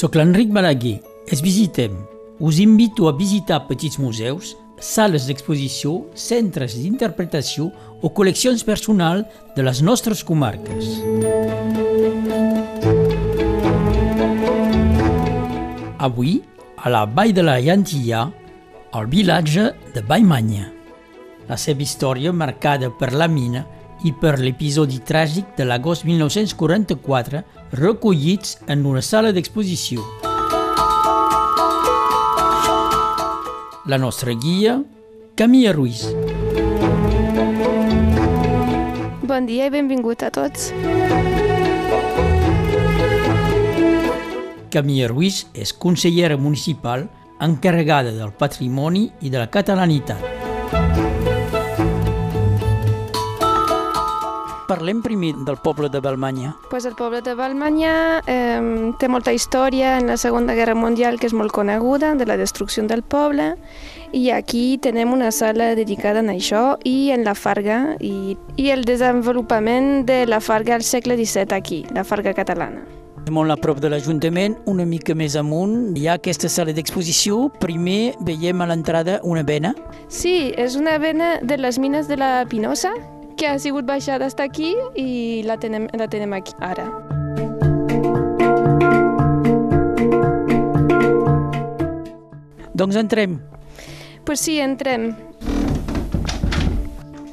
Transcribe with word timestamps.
Soc 0.00 0.14
l'Enric 0.16 0.48
Balaguer. 0.48 1.02
Es 1.28 1.42
visitem. 1.44 1.92
Us 2.40 2.56
invito 2.62 3.04
a 3.04 3.12
visitar 3.12 3.58
petits 3.68 3.98
museus, 4.00 4.54
sales 4.80 5.26
d'exposició, 5.28 6.06
centres 6.16 6.72
d'interpretació 6.78 7.66
o 8.00 8.08
col·leccions 8.16 8.64
personals 8.64 9.28
de 9.58 9.66
les 9.66 9.82
nostres 9.84 10.22
comarques. 10.24 10.88
Avui, 16.08 16.38
a 16.80 16.94
la 16.96 17.04
Vall 17.04 17.36
de 17.36 17.44
la 17.44 17.58
Llantilla, 17.60 18.22
al 18.96 19.10
vilatge 19.12 19.66
de 19.92 20.00
Baimanya. 20.00 20.70
La 21.52 21.60
seva 21.60 21.84
història, 21.84 22.32
marcada 22.32 22.88
per 22.88 23.12
la 23.12 23.28
mina 23.28 23.66
i 24.04 24.12
per 24.16 24.38
l'episodi 24.40 25.00
tràgic 25.04 25.56
de 25.58 25.66
l'agost 25.68 26.06
1944, 26.08 27.42
recollits 27.80 28.58
en 28.66 28.86
una 28.88 29.02
sala 29.04 29.32
d'exposició. 29.32 30.04
La 33.86 33.98
nostra 33.98 34.32
guia, 34.32 34.78
Camilla 35.34 35.72
Ruiz. 35.72 36.06
Bon 39.26 39.46
dia 39.46 39.68
i 39.68 39.72
benvingut 39.72 40.22
a 40.26 40.30
tots. 40.34 40.70
Camilla 44.70 45.08
Ruiz 45.10 45.44
és 45.54 45.72
consellera 45.74 46.38
municipal 46.38 47.08
encarregada 47.40 48.12
del 48.14 48.34
patrimoni 48.36 49.08
i 49.20 49.32
de 49.32 49.40
la 49.40 49.48
catalanitat. 49.50 50.29
Parlem 54.70 55.00
primer 55.02 55.32
del 55.34 55.56
poble 55.56 55.88
de 55.90 55.98
Balmanya. 55.98 56.54
Pues 56.70 56.84
el 56.84 56.94
poble 56.94 57.22
de 57.26 57.34
Balmanya 57.34 58.22
eh, 58.30 58.92
té 59.00 59.08
molta 59.10 59.32
història 59.34 59.96
en 59.98 60.06
la 60.06 60.16
Segona 60.16 60.54
Guerra 60.54 60.76
Mundial 60.78 61.18
que 61.18 61.26
és 61.26 61.34
molt 61.34 61.50
coneguda, 61.50 62.12
de 62.14 62.28
la 62.28 62.36
destrucció 62.38 62.84
del 62.86 63.02
poble, 63.02 63.56
i 64.14 64.30
aquí 64.30 64.78
tenem 64.78 65.10
una 65.10 65.32
sala 65.34 65.74
dedicada 65.74 66.22
a 66.22 66.30
això 66.30 66.78
i 66.86 67.10
en 67.10 67.26
la 67.26 67.34
Farga 67.34 67.96
i, 67.98 68.38
i 68.54 68.70
el 68.70 68.86
desenvolupament 68.86 70.06
de 70.06 70.22
la 70.30 70.38
Farga 70.38 70.78
al 70.78 70.86
segle 70.86 71.18
XVII 71.18 71.50
aquí, 71.58 71.84
la 71.90 72.06
Farga 72.06 72.32
catalana. 72.32 72.86
Molt 73.28 73.50
a 73.50 73.58
prop 73.58 73.82
de 73.82 73.90
l'Ajuntament, 73.90 74.54
una 74.70 74.86
mica 74.86 75.18
més 75.18 75.34
amunt, 75.34 75.96
hi 75.98 76.06
ha 76.06 76.14
aquesta 76.18 76.48
sala 76.48 76.70
d'exposició. 76.72 77.48
Primer 77.58 78.14
veiem 78.22 78.62
a 78.62 78.70
l'entrada 78.70 79.18
una 79.26 79.42
vena. 79.42 79.74
Sí, 80.08 80.52
és 80.56 80.78
una 80.78 80.98
vena 80.98 81.40
de 81.42 81.58
les 81.58 81.78
mines 81.78 82.06
de 82.06 82.16
la 82.22 82.46
Pinosa, 82.48 82.94
que 83.40 83.48
ha 83.48 83.58
sigut 83.58 83.86
baixada 83.88 84.26
fins 84.28 84.42
aquí 84.44 84.74
i 85.00 85.40
la 85.48 85.56
tenem, 85.56 85.86
la 85.96 86.06
tenem 86.12 86.34
aquí 86.36 86.52
ara. 86.60 86.84
Doncs 92.76 92.96
entrem. 93.00 93.40
Pues 94.28 94.44
sí, 94.44 94.58
entrem. 94.60 95.14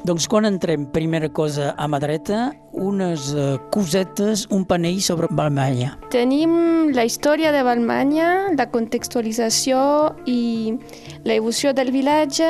Doncs 0.08 0.24
quan 0.32 0.48
entrem, 0.48 0.86
primera 0.88 1.28
cosa 1.28 1.74
a 1.76 1.84
mà 1.84 2.00
dreta, 2.00 2.54
unes 2.72 3.28
uh, 3.36 3.58
cosetes, 3.68 4.46
un 4.48 4.64
panell 4.64 5.02
sobre 5.04 5.28
Balmanya. 5.28 5.98
Tenim 6.08 6.88
la 6.96 7.04
història 7.04 7.52
de 7.52 7.60
Balmanya, 7.68 8.54
la 8.56 8.70
contextualització 8.72 9.78
i 10.24 10.72
l'evolució 11.28 11.76
del 11.76 11.92
vilatge, 11.92 12.48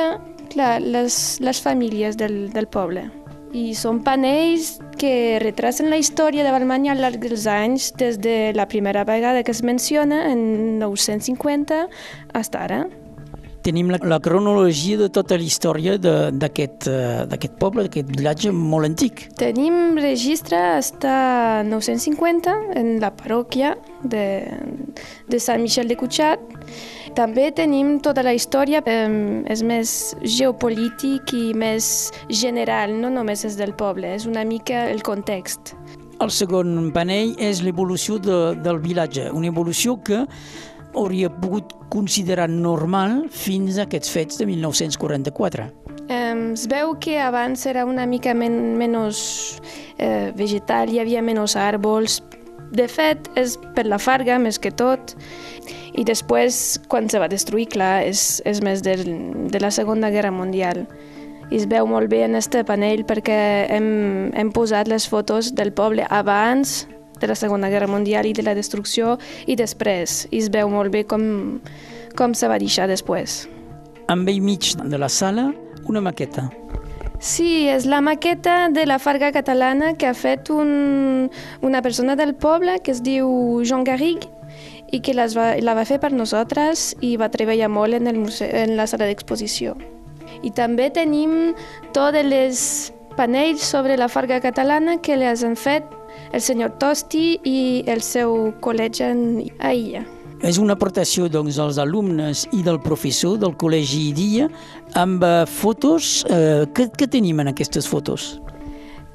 clar, 0.55 0.77
les, 0.79 1.39
les 1.43 1.59
famílies 1.59 2.15
del, 2.15 2.45
del 2.55 2.71
poble. 2.71 3.09
I 3.49 3.73
són 3.73 4.03
panells 4.05 4.75
que 5.01 5.39
retracen 5.41 5.89
la 5.89 5.97
història 5.97 6.43
de 6.45 6.53
Balmanya 6.53 6.93
al 6.93 7.01
llarg 7.01 7.23
dels 7.23 7.47
anys, 7.49 7.91
des 7.97 8.19
de 8.21 8.53
la 8.53 8.67
primera 8.69 9.05
vegada 9.09 9.41
que 9.43 9.55
es 9.55 9.63
menciona, 9.63 10.27
en 10.29 10.77
950, 10.79 11.87
fins 12.35 12.51
ara. 12.53 12.83
Tenim 13.69 13.91
la, 13.93 13.99
la 14.01 14.17
cronologia 14.17 14.97
de 14.97 15.11
tota 15.13 15.37
la 15.37 15.45
història 15.45 15.99
d'aquest 16.01 16.87
uh, 16.89 17.49
poble, 17.61 17.83
d'aquest 17.85 18.07
vilatge 18.15 18.49
molt 18.49 18.87
antic. 18.87 19.27
Tenim 19.37 19.99
registre 20.01 20.57
fins 20.81 21.05
a 21.05 21.61
950 21.67 22.55
en 22.79 22.95
la 23.03 23.11
parròquia 23.13 23.75
de, 24.01 24.23
de 25.29 25.39
Sant 25.43 25.61
Michel 25.61 25.91
de 25.91 25.99
Cuixat. 25.99 26.41
També 27.13 27.51
tenim 27.53 27.99
tota 28.01 28.23
la 28.25 28.33
història, 28.33 28.81
eh, 28.89 29.05
és 29.53 29.61
més 29.61 29.93
geopolític 30.25 31.35
i 31.37 31.53
més 31.53 32.09
general, 32.29 32.95
no 32.97 33.13
només 33.13 33.45
és 33.45 33.59
del 33.59 33.75
poble, 33.77 34.15
és 34.17 34.25
una 34.25 34.47
mica 34.49 34.87
el 34.89 35.05
context. 35.05 35.75
El 36.19 36.33
segon 36.33 36.89
panell 36.95 37.35
és 37.37 37.61
l'evolució 37.61 38.17
de, 38.17 38.39
del 38.65 38.81
vilatge, 38.81 39.29
una 39.29 39.53
evolució 39.53 39.99
que 40.01 40.25
hauria 40.93 41.29
pogut 41.29 41.73
considerar 41.89 42.49
normal 42.49 43.27
fins 43.29 43.77
a 43.77 43.85
aquests 43.87 44.11
fets 44.13 44.39
de 44.39 44.47
1944. 44.49 45.69
Eh, 46.09 46.53
es 46.53 46.65
veu 46.69 46.95
que 46.99 47.19
abans 47.21 47.65
era 47.69 47.85
una 47.85 48.05
mica 48.09 48.33
men 48.33 48.77
menys 48.77 49.61
eh, 49.97 50.31
vegetal, 50.35 50.89
hi 50.89 51.01
havia 51.01 51.21
menys 51.21 51.55
àrbols. 51.59 52.21
De 52.69 52.85
fet, 52.85 53.31
és 53.39 53.55
per 53.73 53.87
la 53.89 53.97
farga 53.97 54.37
més 54.37 54.59
que 54.61 54.69
tot. 54.69 55.15
I 55.97 56.05
després, 56.05 56.77
quan 56.87 57.09
se 57.09 57.17
va 57.19 57.27
destruir, 57.27 57.65
clar, 57.73 58.03
és, 58.05 58.43
és 58.45 58.61
més 58.61 58.83
de, 58.85 58.93
de 59.49 59.61
la 59.61 59.71
Segona 59.73 60.11
Guerra 60.13 60.31
Mundial. 60.31 60.85
I 61.49 61.57
es 61.57 61.65
veu 61.65 61.87
molt 61.89 62.11
bé 62.11 62.21
en 62.27 62.37
este 62.37 62.61
panell 62.61 63.01
perquè 63.09 63.39
hem, 63.73 64.29
hem 64.37 64.51
posat 64.53 64.87
les 64.87 65.07
fotos 65.09 65.49
del 65.57 65.73
poble 65.73 66.05
abans 66.13 66.83
de 67.19 67.29
la 67.31 67.35
Segona 67.35 67.69
Guerra 67.69 67.87
Mundial 67.87 68.25
i 68.25 68.33
de 68.33 68.43
la 68.45 68.55
destrucció 68.55 69.17
i 69.47 69.55
després. 69.59 70.25
I 70.31 70.43
es 70.43 70.49
veu 70.53 70.69
molt 70.71 70.93
bé 70.93 71.05
com, 71.07 71.59
com 72.17 72.33
se 72.33 72.49
va 72.49 72.59
deixar 72.59 72.89
després. 72.89 73.43
En 74.09 74.25
vell 74.25 74.41
mig 74.41 74.73
de 74.79 74.97
la 74.97 75.09
sala, 75.09 75.51
una 75.85 76.01
maqueta. 76.01 76.49
Sí, 77.19 77.67
és 77.67 77.83
la 77.85 77.99
maqueta 77.99 78.69
de 78.71 78.85
la 78.87 78.97
Farga 78.97 79.33
catalana 79.35 79.91
que 79.99 80.07
ha 80.07 80.15
fet 80.15 80.49
un, 80.49 81.29
una 81.61 81.81
persona 81.81 82.15
del 82.15 82.33
poble 82.33 82.77
que 82.79 82.93
es 82.95 83.03
diu 83.03 83.59
Jean 83.67 83.83
Garrigue 83.83 84.29
i 84.95 85.01
que 85.03 85.13
les 85.13 85.35
va, 85.35 85.51
la 85.59 85.75
va 85.75 85.83
fer 85.85 85.99
per 85.99 86.13
nosaltres 86.15 86.93
i 87.03 87.17
va 87.19 87.27
treballar 87.29 87.67
molt 87.69 87.99
en, 87.99 88.07
el 88.07 88.21
museu, 88.23 88.47
en 88.47 88.77
la 88.79 88.87
sala 88.87 89.09
d'exposició. 89.09 89.75
I 90.47 90.53
també 90.55 90.87
tenim 90.95 91.51
tots 91.91 92.15
els 92.15 92.63
panells 93.19 93.67
sobre 93.67 93.97
la 93.99 94.07
Farga 94.07 94.39
catalana 94.39 94.97
que 95.03 95.19
les 95.19 95.43
han 95.43 95.59
fet 95.59 95.83
el 96.33 96.41
senyor 96.41 96.77
Tosti 96.81 97.39
i 97.43 97.59
el 97.89 98.01
seu 98.05 98.53
col·legi 98.63 99.11
a 99.59 99.73
Illa. 99.73 100.05
És 100.39 100.55
una 100.57 100.77
aportació 100.77 101.27
doncs, 101.27 101.57
dels 101.59 101.77
alumnes 101.81 102.45
i 102.55 102.61
del 102.63 102.79
professor 102.79 103.35
del 103.41 103.57
Col·legi 103.59 104.05
Idia 104.13 104.47
amb 104.95 105.23
eh, 105.23 105.43
fotos. 105.43 106.23
Eh, 106.31 106.63
què, 106.75 106.87
què 106.95 107.09
tenim 107.11 107.41
en 107.43 107.51
aquestes 107.51 107.89
fotos? 107.89 108.37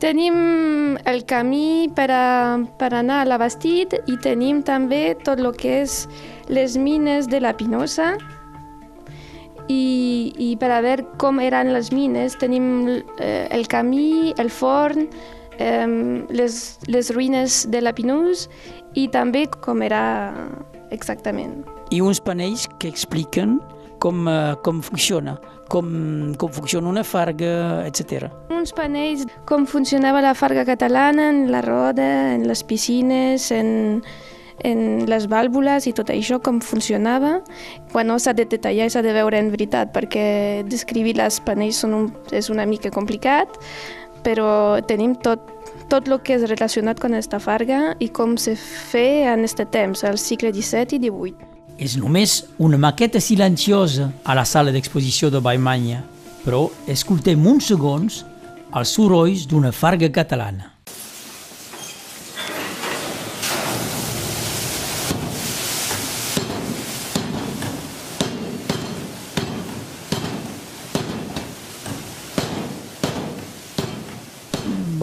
Tenim 0.04 0.98
el 1.08 1.22
camí 1.24 1.88
per, 1.96 2.10
a, 2.12 2.58
per 2.76 2.90
anar 2.92 3.22
a 3.22 3.28
la 3.30 3.38
Bastit 3.40 3.94
i 4.04 4.18
tenim 4.20 4.60
també 4.66 5.14
tot 5.24 5.40
el 5.40 5.48
que 5.56 5.78
és 5.86 6.02
les 6.52 6.76
mines 6.76 7.30
de 7.30 7.40
la 7.40 7.54
Pinosa 7.56 8.10
i, 9.72 10.34
i 10.36 10.50
per 10.60 10.68
a 10.74 10.82
veure 10.84 11.06
com 11.22 11.40
eren 11.40 11.72
les 11.72 11.88
mines 11.94 12.36
tenim 12.36 12.66
eh, 13.16 13.46
el 13.48 13.64
camí, 13.72 14.34
el 14.36 14.52
forn, 14.52 15.08
eh, 15.58 16.24
les, 16.30 16.60
les 16.88 17.12
ruïnes 17.14 17.64
de 17.70 17.82
la 17.82 17.94
Pinós 17.96 18.48
i 18.94 19.08
també 19.08 19.46
com 19.64 19.82
era 19.82 20.32
exactament. 20.94 21.62
I 21.90 22.00
uns 22.00 22.20
panells 22.22 22.68
que 22.78 22.88
expliquen 22.88 23.58
com, 24.04 24.26
uh, 24.28 24.54
com 24.62 24.82
funciona, 24.82 25.38
com, 25.72 26.34
com 26.36 26.52
funciona 26.52 26.90
una 26.90 27.04
farga, 27.04 27.86
etc. 27.88 28.28
Uns 28.52 28.74
panells 28.76 29.24
com 29.48 29.64
funcionava 29.66 30.20
la 30.24 30.34
farga 30.36 30.66
catalana 30.68 31.30
en 31.32 31.48
la 31.52 31.62
roda, 31.64 32.34
en 32.34 32.46
les 32.48 32.62
piscines, 32.68 33.48
en, 33.54 34.02
en 34.60 34.84
les 35.08 35.28
vàlvules 35.30 35.88
i 35.88 35.94
tot 35.96 36.12
això, 36.12 36.40
com 36.44 36.60
funcionava. 36.60 37.38
Bueno, 37.94 38.18
s'ha 38.20 38.36
de 38.36 38.44
detallar 38.44 38.90
i 38.90 38.92
s'ha 38.92 39.04
de 39.04 39.16
veure 39.16 39.40
en 39.40 39.50
veritat, 39.54 39.94
perquè 39.96 40.26
descriure 40.68 41.16
les 41.22 41.40
panells 41.44 41.80
són 41.84 41.96
un, 41.96 42.08
és 42.32 42.52
una 42.52 42.68
mica 42.68 42.92
complicat, 42.92 43.56
però 44.24 44.80
tenim 44.88 45.14
tot, 45.22 45.44
tot 45.92 46.08
el 46.08 46.18
que 46.24 46.38
és 46.38 46.48
relacionat 46.50 47.02
amb 47.04 47.14
aquesta 47.14 47.40
farga 47.42 47.80
i 48.00 48.08
com 48.08 48.36
se 48.40 48.56
feia 48.56 49.34
en 49.34 49.44
aquest 49.44 49.70
temps, 49.70 50.04
al 50.04 50.18
segle 50.18 50.52
XVII 50.54 50.98
i 50.98 51.02
XVIII. 51.06 51.50
És 51.78 51.96
només 51.98 52.44
una 52.62 52.78
maqueta 52.78 53.20
silenciosa 53.20 54.10
a 54.24 54.34
la 54.34 54.44
sala 54.46 54.72
d'exposició 54.74 55.30
de 55.30 55.42
Baimanya, 55.42 56.04
però 56.44 56.68
escoltem 56.90 57.46
uns 57.46 57.72
segons 57.72 58.22
els 58.74 58.94
sorolls 58.94 59.48
d'una 59.50 59.72
farga 59.72 60.10
catalana. 60.10 60.73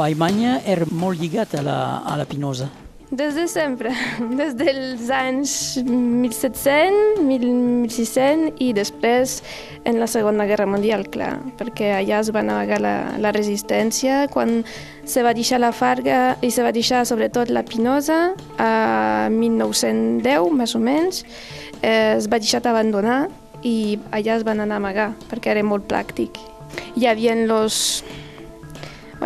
Baimanya 0.01 0.59
era 0.65 0.87
molt 0.89 1.21
lligat 1.21 1.53
a 1.59 1.61
la, 1.61 1.81
a 2.01 2.17
la 2.17 2.25
Pinosa. 2.25 2.71
Des 3.11 3.35
de 3.35 3.43
sempre, 3.51 3.91
des 4.39 4.53
dels 4.55 5.09
anys 5.11 5.51
1700, 5.83 7.19
1600 7.27 8.61
i 8.63 8.69
després 8.73 9.41
en 9.83 9.99
la 9.99 10.07
Segona 10.07 10.45
Guerra 10.47 10.65
Mundial, 10.65 11.03
clar, 11.11 11.33
perquè 11.59 11.91
allà 11.97 12.21
es 12.23 12.31
va 12.31 12.41
negar 12.47 12.79
la, 12.79 12.95
la 13.19 13.33
resistència 13.35 14.23
quan 14.31 14.61
se 15.03 15.25
va 15.27 15.35
deixar 15.35 15.59
la 15.59 15.73
Farga 15.75 16.37
i 16.39 16.53
se 16.55 16.63
va 16.63 16.71
deixar 16.71 17.03
sobretot 17.05 17.51
la 17.51 17.65
Pinosa 17.67 18.31
a 18.55 19.27
1910, 19.35 20.49
més 20.55 20.73
o 20.79 20.81
menys, 20.81 21.25
eh, 21.83 22.15
es 22.15 22.31
va 22.31 22.39
deixar 22.39 22.63
d'abandonar 22.63 23.25
i 23.67 23.99
allà 24.15 24.39
es 24.39 24.47
van 24.47 24.63
anar 24.63 24.79
a 24.79 24.85
amagar 24.85 25.11
perquè 25.27 25.51
era 25.51 25.67
molt 25.67 25.83
pràctic. 25.91 26.39
Hi 26.95 27.11
havia 27.11 27.35
los 27.35 28.05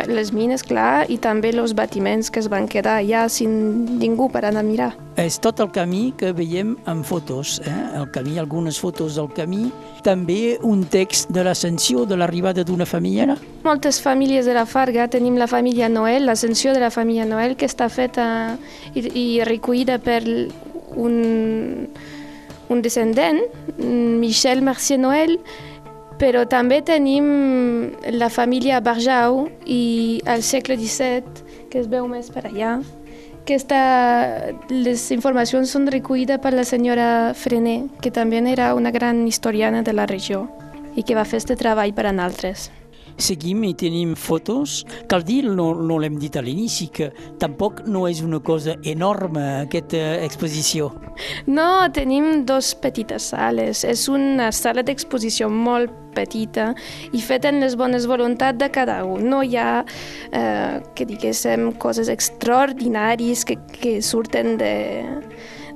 les 0.08 0.32
mines, 0.36 0.64
clar, 0.64 1.06
i 1.10 1.18
també 1.22 1.54
els 1.56 1.74
batiments 1.78 2.30
que 2.30 2.42
es 2.42 2.50
van 2.52 2.68
quedar 2.68 3.00
allà 3.00 3.26
sin 3.32 3.96
ningú 4.00 4.28
per 4.32 4.44
anar 4.46 4.64
a 4.64 4.68
mirar. 4.68 4.90
És 5.16 5.38
tot 5.40 5.62
el 5.64 5.70
camí 5.72 6.10
que 6.20 6.34
veiem 6.36 6.76
en 6.92 7.04
fotos, 7.08 7.62
eh? 7.64 7.74
el 7.96 8.10
camí, 8.12 8.38
algunes 8.38 8.80
fotos 8.80 9.16
del 9.16 9.30
camí, 9.32 9.70
també 10.04 10.58
un 10.62 10.84
text 10.92 11.32
de 11.32 11.46
l'ascensió 11.48 12.04
de 12.06 12.18
l'arribada 12.20 12.66
d'una 12.68 12.86
família. 12.86 13.38
Moltes 13.64 14.02
famílies 14.04 14.46
de 14.46 14.54
la 14.58 14.66
Farga, 14.68 15.08
tenim 15.08 15.40
la 15.40 15.48
família 15.48 15.90
Noel, 15.90 16.28
l'ascensió 16.28 16.74
de 16.76 16.84
la 16.84 16.92
família 16.92 17.26
Noel, 17.26 17.56
que 17.56 17.70
està 17.70 17.88
feta 17.90 18.28
i, 18.94 19.06
i 19.08 19.28
recollida 19.48 19.98
per 20.04 20.22
un, 20.96 21.88
un 22.68 22.82
descendent, 22.84 23.40
Michel 23.80 24.62
Mercier 24.62 25.00
Noel, 25.00 25.40
però 26.20 26.46
també 26.48 26.82
tenim 26.86 27.26
la 28.16 28.30
família 28.30 28.80
Barjau 28.82 29.46
i 29.66 30.22
al 30.26 30.44
segle 30.44 30.78
XVII, 30.80 31.68
que 31.72 31.82
es 31.82 31.90
veu 31.92 32.08
més 32.08 32.30
per 32.32 32.46
allà, 32.48 32.78
que 33.46 33.58
està, 33.60 33.82
les 34.70 35.04
informacions 35.14 35.70
són 35.70 35.86
recollides 35.92 36.42
per 36.42 36.54
la 36.56 36.66
senyora 36.66 37.34
Frené, 37.38 37.84
que 38.02 38.12
també 38.12 38.42
era 38.50 38.74
una 38.74 38.92
gran 38.92 39.28
historiana 39.28 39.84
de 39.84 39.94
la 39.94 40.08
regió 40.10 40.48
i 40.96 41.04
que 41.04 41.16
va 41.16 41.28
fer 41.28 41.42
aquest 41.44 41.60
treball 41.60 41.94
per 41.94 42.08
a 42.08 42.16
altres 42.24 42.72
seguim 43.18 43.64
i 43.64 43.74
tenim 43.78 44.16
fotos. 44.20 44.84
Cal 45.10 45.24
dir, 45.26 45.44
no, 45.48 45.72
no 45.76 45.98
l'hem 46.02 46.18
dit 46.20 46.36
a 46.36 46.44
l'inici, 46.44 46.88
que 46.94 47.12
tampoc 47.42 47.84
no 47.88 48.06
és 48.10 48.22
una 48.26 48.42
cosa 48.44 48.76
enorme 48.84 49.44
aquesta 49.66 50.02
exposició. 50.26 50.92
No, 51.48 51.88
tenim 51.96 52.46
dos 52.48 52.74
petites 52.82 53.32
sales. 53.32 53.84
És 53.88 54.08
una 54.12 54.52
sala 54.56 54.84
d'exposició 54.86 55.50
molt 55.50 55.94
petita 56.16 56.70
i 57.12 57.22
feta 57.24 57.52
en 57.52 57.60
les 57.64 57.76
bones 57.76 58.08
voluntats 58.08 58.60
de 58.60 58.70
cada 58.72 59.02
un. 59.06 59.28
No 59.30 59.42
hi 59.44 59.58
ha, 59.60 59.84
eh, 60.32 60.82
que 60.96 61.08
diguéssim, 61.08 61.74
coses 61.82 62.12
extraordinàries 62.12 63.46
que, 63.46 63.60
que 63.76 64.00
surten 64.02 64.58
de, 64.62 64.74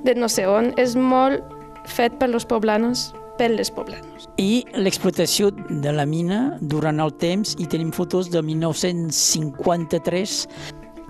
de 0.04 0.16
no 0.16 0.28
sé 0.28 0.48
on. 0.48 0.72
És 0.80 0.96
molt 0.96 1.44
fet 1.90 2.16
per 2.20 2.28
los 2.30 2.46
poblanos 2.46 3.10
per 3.40 3.48
les 3.54 3.72
poblanos. 3.72 4.28
I 4.36 4.66
l'explotació 4.76 5.48
de 5.54 5.92
la 5.96 6.04
mina 6.04 6.58
durant 6.60 7.00
el 7.00 7.14
temps, 7.22 7.56
i 7.56 7.66
tenim 7.70 7.90
fotos 7.96 8.28
de 8.32 8.42
1953, 8.44 10.36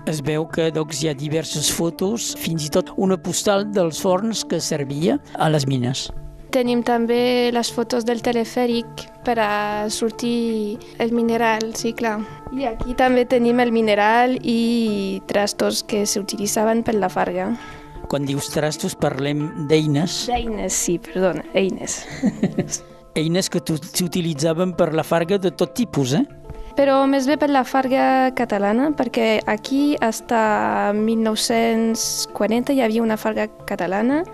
es 0.09 0.21
veu 0.25 0.47
que 0.49 0.71
doncs, 0.73 1.03
hi 1.03 1.11
ha 1.11 1.15
diverses 1.17 1.69
fotos, 1.75 2.31
fins 2.39 2.65
i 2.65 2.71
tot 2.73 2.89
una 2.97 3.19
postal 3.21 3.67
dels 3.75 3.99
forns 4.01 4.45
que 4.47 4.61
servia 4.63 5.19
a 5.35 5.51
les 5.51 5.67
mines. 5.69 6.07
Tenim 6.51 6.81
també 6.83 7.51
les 7.55 7.69
fotos 7.71 8.03
del 8.03 8.19
telefèric 8.23 9.05
per 9.23 9.37
a 9.39 9.87
sortir 9.93 10.77
el 10.99 11.13
mineral, 11.15 11.69
sí, 11.79 11.93
clar. 11.95 12.17
I 12.51 12.65
aquí 12.67 12.95
també 12.99 13.23
tenim 13.23 13.61
el 13.63 13.71
mineral 13.71 14.35
i 14.43 15.21
trastos 15.31 15.79
que 15.87 16.03
s'utilitzaven 16.03 16.83
per 16.83 16.97
la 16.99 17.07
farga. 17.13 17.53
Quan 18.11 18.25
dius 18.27 18.49
trastos 18.51 18.91
parlem 18.99 19.45
d'eines. 19.69 20.25
D'eines, 20.27 20.75
sí, 20.75 20.97
perdona, 20.99 21.45
eines. 21.55 22.01
eines 23.21 23.47
que 23.47 23.61
s'utilitzaven 23.63 24.73
per 24.75 24.89
la 24.91 25.05
farga 25.07 25.37
de 25.39 25.53
tot 25.55 25.71
tipus, 25.77 26.17
eh? 26.19 26.25
Però 26.75 26.97
més 27.07 27.23
bé 27.27 27.37
per 27.39 27.47
la 27.51 27.63
farga 27.63 28.31
catalana, 28.35 28.89
perquè 28.99 29.39
aquí, 29.47 29.95
fins 29.99 30.99
1940, 30.99 32.75
hi 32.75 32.81
havia 32.83 33.03
una 33.03 33.15
farga 33.15 33.47
catalana 33.67 34.25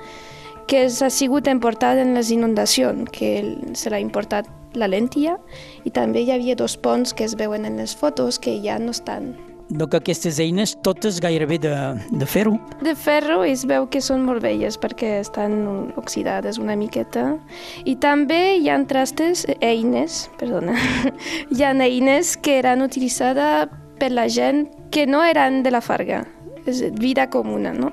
que 0.67 0.85
ha 0.89 1.09
sigut 1.13 1.47
importada 1.47 2.01
en 2.01 2.15
les 2.17 2.31
inundacions, 2.33 3.09
que 3.13 3.29
se 3.77 3.93
l'ha 3.93 4.01
importat 4.01 4.49
la 4.73 4.89
lentia, 4.89 5.37
i 5.85 5.93
també 5.93 6.25
hi 6.25 6.33
havia 6.33 6.57
dos 6.57 6.77
ponts 6.81 7.13
que 7.13 7.29
es 7.29 7.37
veuen 7.37 7.65
en 7.65 7.77
les 7.77 7.95
fotos 7.95 8.41
que 8.41 8.57
ja 8.65 8.79
no 8.81 8.91
estan 8.91 9.35
donc 9.69 9.93
aquestes 9.95 10.39
eines, 10.39 10.75
totes 10.81 11.19
gairebé 11.19 11.57
de, 11.59 11.73
de 12.09 12.25
ferro. 12.25 12.57
De 12.81 12.95
ferro 12.95 13.43
es 13.43 13.65
veu 13.67 13.87
que 13.91 14.01
són 14.03 14.23
molt 14.27 14.43
velles 14.43 14.77
perquè 14.79 15.17
estan 15.21 15.91
oxidades 15.99 16.59
una 16.61 16.77
miqueta. 16.79 17.35
I 17.85 17.97
també 18.01 18.57
hi 18.57 18.69
ha 18.69 18.77
trastes, 18.87 19.45
eines, 19.61 20.27
perdona, 20.39 20.77
hi 21.53 21.63
ha 21.63 21.73
eines 21.73 22.35
que 22.37 22.59
eren 22.61 22.85
utilitzades 22.85 23.73
per 23.97 24.11
la 24.13 24.27
gent 24.29 24.67
que 24.93 25.07
no 25.07 25.23
eren 25.25 25.63
de 25.65 25.71
la 25.73 25.81
farga, 25.81 26.23
és 26.67 26.83
vida 27.01 27.27
comuna, 27.33 27.73
no? 27.73 27.91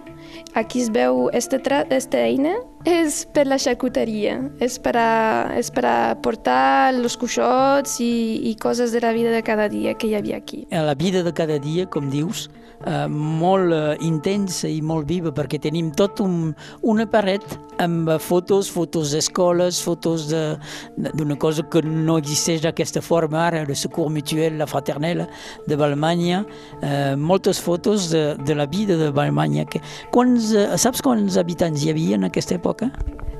Aquí 0.55 0.83
es 0.83 0.91
veu 0.93 1.31
este, 1.33 1.61
este 1.91 2.21
eina 2.23 2.55
és 2.85 3.23
per 3.33 3.47
la 3.49 3.57
xacuteria, 3.61 4.37
és 4.63 4.77
per 4.83 4.95
a, 5.01 5.11
és 5.57 5.71
per 5.73 5.85
a 5.89 5.97
portar 6.21 6.93
els 6.93 7.17
cuixots 7.17 7.97
i, 8.05 8.51
i 8.51 8.55
coses 8.61 8.93
de 8.93 9.01
la 9.01 9.15
vida 9.17 9.33
de 9.33 9.41
cada 9.43 9.71
dia 9.73 9.95
que 9.97 10.11
hi 10.11 10.19
havia 10.19 10.37
aquí. 10.37 10.67
La 10.71 10.95
vida 10.95 11.25
de 11.25 11.33
cada 11.33 11.59
dia, 11.59 11.89
com 11.89 12.11
dius, 12.13 12.49
eh, 12.85 13.07
molt 13.09 13.73
eh, 13.73 13.97
intensa 14.05 14.69
i 14.69 14.83
molt 14.85 15.09
viva, 15.09 15.33
perquè 15.35 15.61
tenim 15.63 15.91
tot 15.97 16.21
un, 16.21 16.53
una 16.83 17.07
paret 17.09 17.45
amb 17.83 18.11
fotos, 18.23 18.69
fotos 18.71 19.11
d'escoles, 19.15 19.81
fotos 19.83 20.29
d'una 20.29 21.37
cosa 21.41 21.65
que 21.73 21.83
no 21.83 22.19
existeix 22.21 22.63
d'aquesta 22.63 23.03
forma 23.03 23.41
ara, 23.49 23.65
el 23.65 23.75
Secours 23.75 24.13
Mutuel, 24.15 24.61
la 24.61 24.69
Fraternella 24.71 25.27
de 25.67 25.79
Balmanya, 25.81 26.45
eh, 26.83 27.17
moltes 27.17 27.61
fotos 27.61 28.11
de, 28.13 28.37
de 28.45 28.55
la 28.55 28.67
vida 28.67 28.99
de 29.01 29.11
Balmanya. 29.11 29.65
Que, 29.67 29.81
quants, 30.13 30.53
eh, 30.55 30.69
saps 30.79 31.03
quants 31.03 31.41
habitants 31.41 31.83
hi 31.83 31.91
havia 31.95 32.21
en 32.21 32.29
aquesta 32.29 32.59
època? 32.61 32.74
Època? 32.75 32.91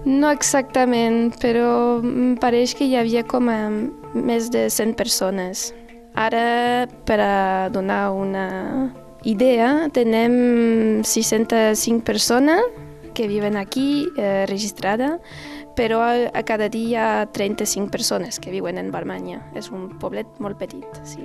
No 0.05 0.31
exactament, 0.31 1.33
però 1.41 2.01
em 2.05 2.35
pareix 2.37 2.75
que 2.77 2.85
hi 2.85 2.97
havia 2.97 3.25
com 3.25 3.49
a 3.49 3.71
més 4.15 4.51
de 4.53 4.69
100 4.71 4.95
persones. 4.97 5.73
Ara, 6.15 6.87
per 7.09 7.19
a 7.21 7.69
donar 7.73 8.13
una 8.13 8.93
idea, 9.25 9.89
tenem 9.93 11.03
605 11.03 12.05
persones 12.05 12.61
que 13.15 13.29
viuen 13.29 13.57
aquí, 13.57 14.07
eh, 14.19 14.45
registrada, 14.47 15.19
però 15.75 16.03
a, 16.03 16.29
a 16.35 16.43
cada 16.45 16.69
dia 16.69 16.85
hi 16.85 16.95
ha 17.01 17.27
35 17.33 17.91
persones 17.91 18.39
que 18.39 18.51
viuen 18.51 18.79
en 18.79 18.93
Balmanya. 18.93 19.41
És 19.55 19.71
un 19.71 19.89
poblet 19.99 20.29
molt 20.39 20.59
petit, 20.59 20.85
sí. 21.03 21.25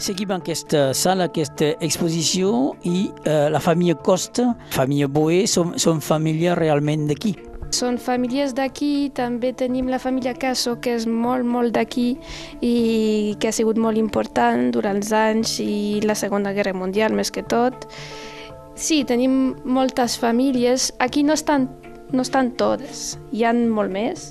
Seguim 0.00 0.30
aquesta 0.32 0.94
sala, 0.96 1.26
aquesta 1.28 1.74
exposició 1.84 2.72
i 2.88 3.10
eh, 3.28 3.50
la 3.52 3.60
família 3.60 3.98
Costa, 4.00 4.46
família 4.72 5.10
Boé, 5.12 5.42
són, 5.44 5.74
són 5.76 6.00
família 6.00 6.54
realment 6.56 7.04
d'aquí. 7.10 7.34
Són 7.76 7.98
famílies 8.00 8.54
d'aquí, 8.56 9.10
també 9.14 9.52
tenim 9.52 9.90
la 9.92 10.00
família 10.00 10.32
Caso, 10.32 10.78
que 10.80 10.96
és 10.96 11.04
molt, 11.04 11.44
molt 11.44 11.76
d'aquí 11.76 12.14
i 12.64 13.36
que 13.38 13.52
ha 13.52 13.54
sigut 13.54 13.76
molt 13.76 14.00
important 14.00 14.70
durant 14.72 15.02
els 15.02 15.12
anys 15.12 15.58
i 15.60 16.00
la 16.08 16.16
Segona 16.16 16.54
Guerra 16.56 16.72
Mundial, 16.72 17.12
més 17.12 17.28
que 17.30 17.44
tot. 17.44 17.84
Sí, 18.80 19.04
tenim 19.04 19.52
moltes 19.68 20.16
famílies. 20.18 20.94
Aquí 20.98 21.22
no 21.22 21.36
estan, 21.36 21.68
no 22.10 22.24
estan 22.24 22.54
totes, 22.56 23.18
hi 23.36 23.44
han 23.44 23.66
molt 23.68 23.92
més, 23.92 24.30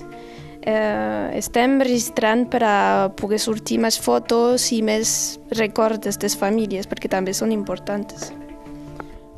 eh, 0.62 1.38
estem 1.38 1.78
registrant 1.80 2.46
per 2.50 2.62
a 2.64 2.76
poder 3.16 3.40
sortir 3.40 3.80
més 3.80 3.98
fotos 4.00 4.70
i 4.74 4.80
més 4.82 5.38
records 5.56 6.00
d'aquestes 6.00 6.36
famílies, 6.40 6.88
perquè 6.90 7.10
també 7.12 7.34
són 7.36 7.52
importants. 7.52 8.30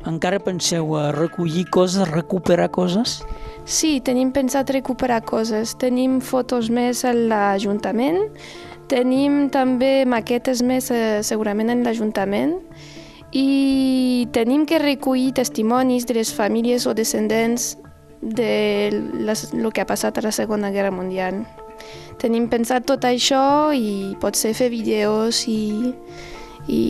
Encara 0.07 0.41
penseu 0.43 0.97
a 0.99 1.11
recollir 1.15 1.63
coses, 1.71 2.09
recuperar 2.11 2.69
coses? 2.75 3.21
Sí, 3.63 4.01
tenim 4.03 4.33
pensat 4.35 4.73
recuperar 4.75 5.21
coses. 5.23 5.77
Tenim 5.79 6.19
fotos 6.19 6.67
més 6.67 7.05
a 7.07 7.13
l'Ajuntament, 7.15 8.25
tenim 8.91 9.47
també 9.49 10.03
maquetes 10.05 10.61
més 10.61 10.91
eh, 10.91 11.21
segurament 11.23 11.71
en 11.71 11.85
l'Ajuntament 11.85 12.57
i 13.33 14.27
tenim 14.35 14.67
que 14.69 14.77
recollir 14.77 15.31
testimonis 15.39 16.05
de 16.05 16.19
les 16.19 16.33
famílies 16.35 16.85
o 16.85 16.93
descendents 16.93 17.73
de 18.23 18.89
el 18.89 19.71
que 19.73 19.83
ha 19.83 19.89
passat 19.89 20.17
a 20.17 20.23
la 20.25 20.31
Segona 20.31 20.71
Guerra 20.71 20.91
Mundial. 20.91 21.43
Tenim 22.21 22.47
pensat 22.47 22.85
tot 22.87 23.03
això 23.05 23.73
i 23.75 24.15
potser 24.21 24.53
fer 24.55 24.69
vídeos 24.71 25.43
i, 25.51 25.93
i, 26.67 26.81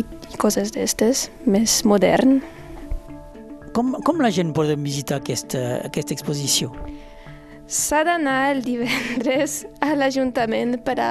i, 0.00 0.04
i 0.32 0.38
coses 0.40 0.72
d'estes, 0.72 1.28
més 1.44 1.82
modern. 1.84 2.40
Com, 3.76 3.98
com 4.06 4.22
la 4.24 4.32
gent 4.32 4.54
pot 4.56 4.70
visitar 4.80 5.20
aquesta, 5.20 5.82
aquesta 5.84 6.16
exposició? 6.16 6.72
S'ha 7.66 8.04
d'anar 8.06 8.52
el 8.54 8.62
divendres 8.64 9.64
a 9.84 9.92
l'Ajuntament 9.98 10.78
per 10.86 10.96
a... 11.02 11.10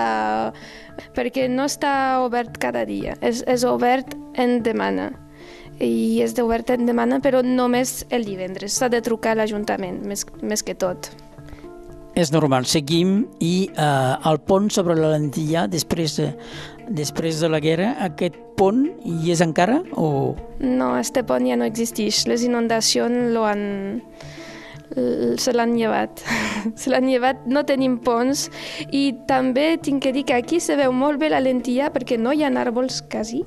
perquè 1.14 1.50
no 1.52 1.68
està 1.68 2.24
obert 2.24 2.58
cada 2.64 2.86
dia, 2.88 3.20
és, 3.22 3.44
és 3.46 3.68
obert 3.68 4.16
en 4.40 4.62
demana 4.64 5.12
i 5.80 6.22
és 6.24 6.36
d'obert 6.38 6.72
en 6.76 6.86
demana, 6.88 7.20
però 7.24 7.44
només 7.44 8.04
el 8.16 8.26
divendres. 8.28 8.78
S'ha 8.78 8.90
de 8.90 9.02
trucar 9.04 9.36
a 9.36 9.42
l'Ajuntament, 9.42 10.02
més, 10.08 10.26
més 10.42 10.64
que 10.64 10.76
tot. 10.76 11.12
És 12.16 12.32
normal, 12.32 12.64
seguim 12.64 13.26
i 13.44 13.68
eh, 13.76 14.30
el 14.30 14.40
pont 14.48 14.70
sobre 14.72 14.96
la 14.96 15.10
lentilla 15.18 15.66
després 15.68 16.16
de, 16.16 16.30
després 16.88 17.42
de 17.44 17.50
la 17.52 17.60
guerra, 17.60 17.92
aquest 18.06 18.38
pont 18.56 18.86
hi 19.04 19.34
és 19.34 19.44
encara 19.44 19.82
o...? 20.00 20.32
No, 20.64 20.94
este 20.96 21.26
pont 21.28 21.44
ja 21.44 21.58
no 21.60 21.68
existeix. 21.68 22.24
Les 22.32 22.46
inundacions 22.48 23.34
lo 23.36 23.44
han... 23.50 23.66
se 25.42 25.52
l'han 25.52 25.76
llevat. 25.76 26.24
se 26.80 26.94
l'han 26.94 27.10
llevat, 27.10 27.44
no 27.52 27.66
tenim 27.68 27.98
ponts 28.06 28.48
i 28.96 29.10
també 29.28 29.74
tinc 29.84 30.06
que 30.06 30.16
dir 30.16 30.24
que 30.30 30.40
aquí 30.40 30.62
se 30.64 30.80
veu 30.80 30.96
molt 30.96 31.20
bé 31.20 31.34
la 31.34 31.44
lentilla 31.44 31.92
perquè 31.92 32.16
no 32.22 32.32
hi 32.32 32.46
ha 32.46 32.54
àrbols 32.64 33.02
quasi, 33.12 33.44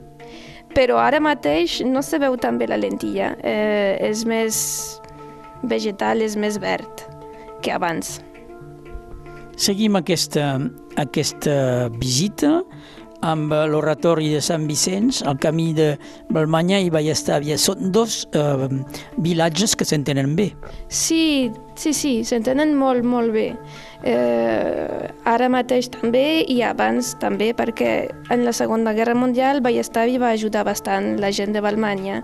però 0.78 1.00
ara 1.02 1.18
mateix 1.18 1.80
no 1.82 2.04
se 2.06 2.20
veu 2.22 2.36
tan 2.38 2.58
bé 2.60 2.68
la 2.70 2.78
lentilla. 2.78 3.32
Eh, 3.42 3.98
és 4.06 4.22
més 4.28 4.56
vegetal, 5.66 6.22
és 6.22 6.36
més 6.38 6.60
verd 6.62 7.02
que 7.64 7.74
abans. 7.74 8.18
Seguim 9.58 9.98
aquesta, 9.98 10.52
aquesta 11.02 11.88
visita 11.98 12.60
amb 13.26 13.52
l'oratori 13.70 14.30
de 14.32 14.40
Sant 14.44 14.66
Vicenç, 14.68 15.22
al 15.26 15.38
camí 15.42 15.72
de 15.76 15.92
Balmanya 16.30 16.78
i 16.82 16.90
Vallestàvia. 16.92 17.58
Són 17.58 17.90
dos 17.94 18.22
eh, 18.36 18.68
vilatges 19.24 19.74
que 19.76 19.86
s'entenen 19.88 20.36
bé. 20.38 20.52
Sí, 20.88 21.50
sí, 21.74 21.92
sí, 21.96 22.14
s'entenen 22.24 22.76
molt, 22.78 23.06
molt 23.06 23.34
bé. 23.34 23.48
Eh, 24.06 25.10
ara 25.26 25.50
mateix 25.50 25.90
també 25.90 26.44
i 26.46 26.60
abans 26.62 27.16
també, 27.22 27.50
perquè 27.56 28.08
en 28.30 28.46
la 28.46 28.54
Segona 28.54 28.94
Guerra 28.94 29.16
Mundial 29.18 29.62
Vallestàvia 29.64 30.22
va 30.22 30.32
ajudar 30.36 30.64
bastant 30.68 31.16
la 31.18 31.32
gent 31.34 31.56
de 31.56 31.64
Balmanya 31.64 32.22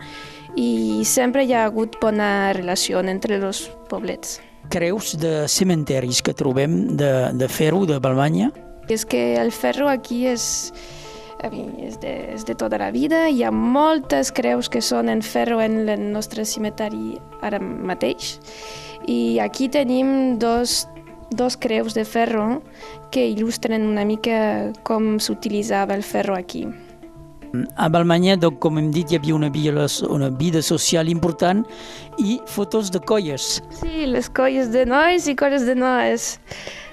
i 0.54 1.02
sempre 1.02 1.42
hi 1.42 1.54
ha 1.54 1.64
hagut 1.66 1.98
bona 2.02 2.52
relació 2.54 3.02
entre 3.02 3.40
els 3.42 3.66
poblets 3.90 4.38
creus 4.70 5.12
de 5.20 5.46
cementeris 5.48 6.22
que 6.24 6.32
trobem 6.34 6.96
de, 6.96 7.10
de 7.36 7.48
ferro 7.48 7.84
de 7.86 7.98
Balmanya? 8.00 8.50
És 8.88 9.04
que 9.04 9.36
el 9.40 9.52
ferro 9.52 9.88
aquí 9.88 10.24
és, 10.28 10.72
és, 11.42 11.98
de, 12.00 12.14
és 12.34 12.44
de 12.44 12.54
tota 12.54 12.78
la 12.80 12.90
vida. 12.94 13.28
Hi 13.28 13.44
ha 13.44 13.52
moltes 13.52 14.32
creus 14.32 14.68
que 14.68 14.82
són 14.84 15.08
en 15.08 15.22
ferro 15.22 15.60
en 15.64 15.88
el 15.88 16.08
nostre 16.12 16.44
cimentari 16.44 17.18
ara 17.42 17.60
mateix. 17.60 18.38
I 19.08 19.38
aquí 19.44 19.68
tenim 19.68 20.38
dos, 20.40 20.86
dos 21.30 21.56
creus 21.56 21.94
de 21.94 22.04
ferro 22.04 22.62
que 23.12 23.26
il·lustren 23.28 23.86
una 23.86 24.04
mica 24.04 24.72
com 24.82 25.18
s'utilitzava 25.20 25.94
el 25.96 26.02
ferro 26.02 26.36
aquí. 26.36 26.66
A 27.76 27.88
Balmanya, 27.88 28.34
donc, 28.36 28.58
com 28.58 28.80
hem 28.80 28.88
dit, 28.90 29.12
hi 29.12 29.18
havia 29.20 29.34
una 29.36 29.48
vida, 29.48 29.86
una 30.10 30.30
vida 30.30 30.62
social 30.62 31.08
important 31.08 31.62
i 32.18 32.40
fotos 32.50 32.90
de 32.90 32.98
colles. 32.98 33.60
Sí, 33.78 34.08
les 34.10 34.26
colles 34.26 34.72
de 34.74 34.82
nois 34.90 35.28
i 35.30 35.36
colles 35.38 35.62
de 35.68 35.76
noies. 35.78 36.32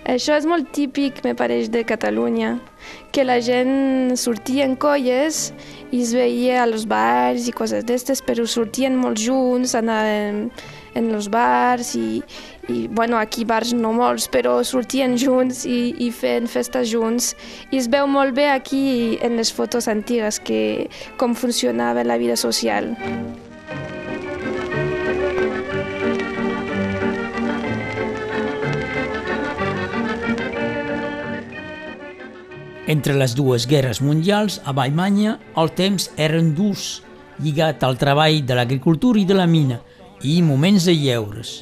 Això 0.10 0.34
és 0.34 0.48
molt 0.50 0.72
típic, 0.74 1.20
me 1.22 1.36
pareix, 1.38 1.70
de 1.70 1.84
Catalunya, 1.86 2.56
que 3.14 3.22
la 3.22 3.38
gent 3.46 4.16
sortia 4.18 4.66
en 4.66 4.74
colles 4.74 5.52
i 5.92 6.00
es 6.02 6.14
veia 6.18 6.64
als 6.64 6.88
bars 6.90 7.46
i 7.46 7.54
coses 7.54 7.86
d'estes, 7.86 8.24
però 8.26 8.48
sortien 8.50 8.98
molt 8.98 9.22
junts, 9.22 9.76
anaven 9.78 10.48
en 10.98 11.12
els 11.14 11.30
bars 11.32 11.94
i, 11.96 12.24
i 12.68 12.88
bueno, 12.90 13.20
aquí 13.22 13.46
bars 13.46 13.76
no 13.78 13.94
molts, 13.94 14.26
però 14.32 14.58
sortien 14.66 15.14
junts 15.22 15.68
i, 15.70 15.94
i 16.02 16.10
fent 16.10 16.50
festes 16.50 16.90
junts. 16.90 17.36
I 17.70 17.78
es 17.84 17.92
veu 17.92 18.10
molt 18.10 18.34
bé 18.34 18.50
aquí 18.50 19.20
en 19.22 19.38
les 19.38 19.54
fotos 19.54 19.88
antigues 19.92 20.42
que, 20.42 20.90
com 21.22 21.38
funcionava 21.38 22.04
la 22.04 22.18
vida 22.18 22.36
social. 22.36 22.96
Entre 32.92 33.16
les 33.16 33.38
dues 33.38 33.68
guerres 33.72 34.02
mundials, 34.04 34.60
a 34.66 34.74
Alemanya 34.74 35.38
el 35.62 35.72
temps 35.78 36.10
era 36.20 36.42
durs, 36.44 37.02
lligat 37.40 37.86
al 37.88 37.96
treball 38.02 38.42
de 38.44 38.58
l'agricultura 38.58 39.22
i 39.22 39.26
de 39.26 39.38
la 39.38 39.48
mina, 39.48 39.80
i 40.28 40.42
moments 40.44 40.90
de 40.90 40.96
lleures. 40.98 41.54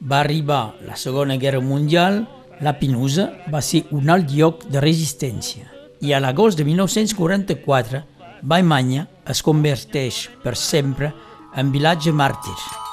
Va 0.00 0.22
arribar 0.22 0.74
la 0.86 0.96
Segona 0.96 1.36
Guerra 1.36 1.60
Mundial, 1.60 2.22
la 2.64 2.78
Pinusa 2.80 3.28
va 3.52 3.60
ser 3.60 3.84
un 3.92 4.08
alt 4.10 4.32
lloc 4.32 4.64
de 4.72 4.80
resistència 4.80 5.68
i 6.00 6.14
a 6.14 6.20
l'agost 6.22 6.58
de 6.58 6.64
1944 6.64 8.02
Baimanya 8.42 9.08
es 9.28 9.42
converteix 9.42 10.28
per 10.42 10.56
sempre 10.56 11.12
en 11.58 11.74
vilatge 11.74 12.14
màrtir. 12.14 12.87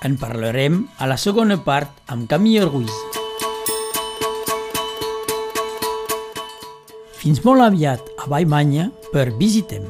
En 0.00 0.14
parlarem 0.16 0.86
a 0.96 1.04
la 1.10 1.18
segona 1.20 1.58
part 1.60 1.98
amb 2.08 2.24
Camille 2.30 2.64
Ruiz. 2.64 2.94
Fins 7.20 7.44
molt 7.44 7.66
aviat 7.66 8.08
a 8.16 8.30
Baimanya 8.32 8.88
per 9.12 9.28
visitem. 9.36 9.84